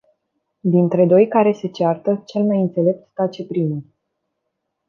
Dintre 0.59 1.05
doi 1.05 1.27
care 1.27 1.51
se 1.51 1.67
ceartă, 1.69 2.23
cel 2.25 2.43
mai 2.43 2.61
înțelept 2.61 3.13
tace 3.13 3.45
primul. 3.45 3.85